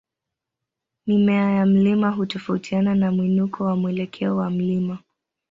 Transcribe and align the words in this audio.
Mimea 1.07 1.51
ya 1.51 1.65
mlima 1.65 2.09
hutofautiana 2.11 2.95
na 2.95 3.11
mwinuko 3.11 3.69
na 3.69 3.75
mwelekeo 3.75 4.37
wa 4.37 4.49
mlima. 4.49 4.97